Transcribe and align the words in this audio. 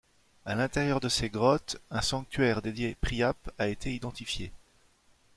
À 0.45 0.55
l'intérieur 0.55 0.99
de 0.99 1.09
ces 1.09 1.29
grottes, 1.29 1.79
un 1.91 2.01
sanctuaire 2.01 2.63
dédié 2.63 2.95
Priape 3.01 3.51
a 3.59 3.67
été 3.67 3.93
identifié. 3.93 4.51